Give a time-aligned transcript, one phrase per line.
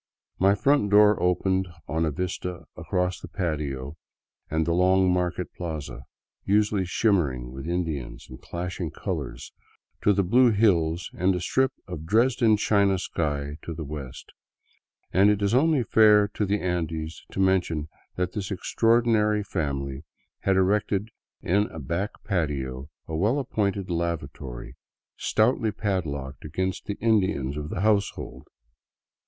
[0.39, 3.97] My front door opened on a vista across the patio
[4.49, 6.05] and the long market plaza,
[6.43, 9.53] usually shimmering with Indians and clashing colors,
[10.01, 14.31] to the blue hills and a strip of Dresden china sky to the west;
[15.13, 20.03] and it is only fair to the Andes to mention that this extraordinary family
[20.39, 21.09] had erected
[21.43, 24.75] in a back patio a well appointed lavatory,
[25.15, 28.47] stoutly padlocked against the Indians of the hotfsehold.